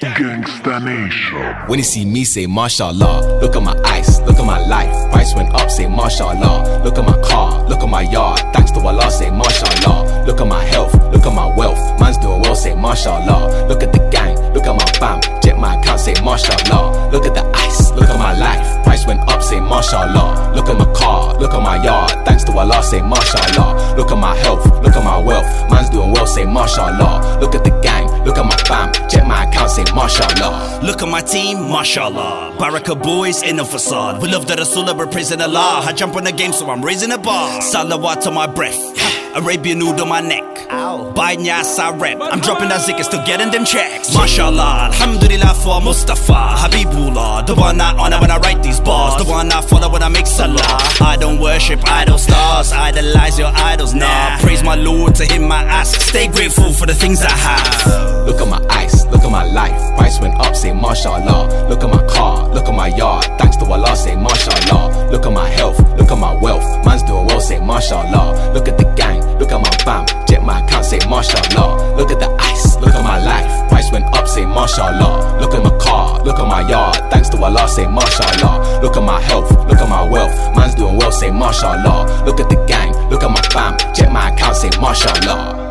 Gangsta 0.00 0.82
Nation. 0.82 1.68
When 1.68 1.78
you 1.78 1.84
see 1.84 2.04
me, 2.04 2.24
say 2.24 2.46
mashallah. 2.46 3.40
Look 3.40 3.54
at 3.56 3.62
my 3.62 3.78
ice, 3.84 4.20
look 4.22 4.38
at 4.38 4.46
my 4.46 4.58
life. 4.66 4.90
Price 5.12 5.34
went 5.34 5.52
up, 5.54 5.70
say 5.70 5.86
mashallah. 5.88 6.82
Look 6.82 6.98
at 6.98 7.04
my 7.04 7.18
car, 7.20 7.68
look 7.68 7.80
at 7.80 7.88
my 7.88 8.02
yard. 8.02 8.40
Thanks 8.54 8.70
to 8.72 8.80
Allah, 8.80 9.10
say 9.10 9.30
mashallah. 9.30 10.24
Look 10.26 10.40
at 10.40 10.46
my 10.46 10.64
health, 10.64 10.94
look 11.12 11.26
at 11.26 11.34
my 11.34 11.54
wealth. 11.54 11.78
Man's 12.00 12.16
doing 12.18 12.40
well, 12.40 12.54
say 12.54 12.74
mashallah. 12.74 13.68
Look 13.68 13.82
at 13.82 13.92
the 13.92 13.98
gang, 14.10 14.36
look 14.54 14.66
at 14.66 14.74
my 14.74 14.86
fam. 14.98 15.20
Jet 15.42 15.58
my 15.58 15.78
account, 15.78 16.00
say 16.00 16.14
mashallah. 16.24 17.10
Look 17.12 17.26
at 17.26 17.34
the 17.34 17.44
ice, 17.54 17.90
look 17.92 18.08
at 18.08 18.18
my 18.18 18.32
life. 18.38 18.82
Price 18.84 19.06
went 19.06 19.20
up, 19.28 19.42
say 19.42 19.60
mashallah. 19.60 20.39
Look 20.54 20.68
at 20.68 20.76
my 20.76 20.92
car, 20.92 21.34
look 21.38 21.52
at 21.54 21.62
my 21.62 21.82
yard. 21.82 22.10
Thanks 22.26 22.44
to 22.44 22.52
Allah, 22.52 22.82
say 22.82 23.00
mashallah. 23.00 23.96
Look 23.96 24.10
at 24.10 24.18
my 24.18 24.36
health, 24.36 24.64
look 24.82 24.94
at 24.96 25.04
my 25.04 25.18
wealth. 25.18 25.46
Man's 25.70 25.90
doing 25.90 26.12
well, 26.12 26.26
say 26.26 26.44
mashallah. 26.44 27.38
Look 27.40 27.54
at 27.54 27.64
the 27.64 27.70
gang, 27.82 28.06
look 28.24 28.38
at 28.38 28.44
my 28.44 28.56
fam. 28.68 28.92
Check 29.08 29.26
my 29.26 29.44
account, 29.44 29.70
say 29.70 29.84
mashallah. 29.94 30.80
Look 30.82 31.02
at 31.02 31.08
my 31.08 31.20
team, 31.20 31.70
mashallah. 31.70 32.56
Baraka 32.58 32.94
boys 32.94 33.42
in 33.42 33.56
the 33.56 33.64
facade. 33.64 34.20
We 34.20 34.28
love 34.28 34.46
the 34.46 34.54
Rasulullah, 34.54 34.96
we're 34.96 35.06
praising 35.06 35.40
Allah. 35.40 35.82
I 35.86 35.92
jump 35.92 36.16
on 36.16 36.24
the 36.24 36.32
game, 36.32 36.52
so 36.52 36.68
I'm 36.70 36.84
raising 36.84 37.10
the 37.10 37.18
bar. 37.18 37.60
Salawat 37.60 38.26
on 38.26 38.34
my 38.34 38.46
breath. 38.46 38.80
Arabian 39.34 39.78
noodle 39.78 40.02
on 40.02 40.08
my 40.08 40.20
neck. 40.20 40.44
I 41.22 41.90
rep. 41.96 42.18
I'm 42.20 42.40
dropping 42.40 42.70
that 42.70 42.80
zik, 42.80 42.98
still 43.04 43.24
getting 43.26 43.50
them 43.50 43.64
checks. 43.64 44.14
Mashallah, 44.14 44.88
Alhamdulillah 44.90 45.54
for 45.62 45.80
Mustafa, 45.80 46.56
Habibullah. 46.56 47.46
The 47.46 47.54
one 47.54 47.80
I 47.80 47.94
honor 47.96 48.20
when 48.20 48.30
I 48.30 48.38
write 48.38 48.62
these 48.62 48.80
bars. 48.80 49.22
The 49.22 49.28
one 49.30 49.52
I 49.52 49.60
follow 49.60 49.90
when 49.90 50.02
I 50.02 50.08
make 50.08 50.26
salah. 50.26 50.56
I 51.00 51.16
don't 51.20 51.38
worship 51.38 51.80
idol 51.86 52.18
stars, 52.18 52.72
idolize 52.72 53.38
your 53.38 53.52
idols 53.54 53.94
now. 53.94 54.38
Praise 54.40 54.62
my 54.62 54.74
Lord 54.76 55.14
to 55.16 55.26
him 55.26 55.46
my 55.46 55.62
ass. 55.64 55.90
Stay 55.90 56.28
grateful 56.28 56.72
for 56.72 56.86
the 56.86 56.94
things 56.94 57.22
I 57.22 57.30
have. 57.30 58.26
Look 58.26 58.40
at 58.40 58.48
my 58.48 58.64
ice, 58.70 59.04
look 59.06 59.22
at 59.22 59.30
my 59.30 59.44
life. 59.44 59.96
Price 59.96 60.20
went 60.20 60.34
up, 60.40 60.56
say 60.56 60.72
mashallah. 60.72 61.68
Look 61.68 61.84
at 61.84 61.90
my 61.90 62.06
car, 62.06 62.48
look 62.48 62.66
at 62.66 62.74
my 62.74 62.88
yard. 62.88 63.24
Thanks 63.38 63.56
to 63.58 63.64
Allah, 63.66 63.94
say 63.94 64.16
mashallah. 64.16 65.10
Look 65.10 65.26
at 65.26 65.32
my 65.32 65.48
health, 65.48 65.78
look 65.98 66.10
at 66.10 66.18
my 66.18 66.34
wealth. 66.34 66.64
Man's 66.84 67.02
doing 67.02 67.26
well, 67.26 67.40
say 67.40 67.60
mashallah. 67.60 68.52
Look 68.54 68.68
at 68.68 68.78
the 68.78 68.84
gang, 68.96 69.20
look 69.38 69.52
at 69.52 69.60
my 69.60 69.70
fam. 69.84 70.06
My 70.50 70.58
account, 70.58 70.84
say 70.84 70.98
martial 71.08 71.38
law. 71.56 71.94
Look 71.94 72.10
at 72.10 72.18
the 72.18 72.28
ice, 72.40 72.74
look 72.80 72.92
at 72.92 73.04
my 73.04 73.22
life. 73.22 73.68
Price 73.68 73.88
went 73.92 74.06
up, 74.16 74.26
say 74.26 74.44
law 74.44 74.66
Look 75.38 75.54
at 75.54 75.62
my 75.62 75.78
car, 75.78 76.20
look 76.24 76.40
at 76.40 76.48
my 76.48 76.68
yard. 76.68 76.96
Thanks 77.08 77.28
to 77.28 77.40
Allah, 77.40 77.68
say 77.68 77.86
martial 77.86 78.26
law. 78.42 78.80
Look 78.82 78.96
at 78.96 79.04
my 79.04 79.20
health, 79.20 79.48
look 79.68 79.78
at 79.78 79.88
my 79.88 80.02
wealth. 80.02 80.34
Man's 80.56 80.74
doing 80.74 80.96
well, 80.96 81.12
say 81.12 81.30
mashallah. 81.30 82.24
Look 82.26 82.40
at 82.40 82.48
the 82.48 82.56
gang, 82.66 82.90
look 83.10 83.22
at 83.22 83.30
my 83.30 83.40
fam. 83.52 83.78
Check 83.94 84.10
my 84.10 84.30
account, 84.30 84.56
say 84.56 84.70
mashallah. 84.80 85.69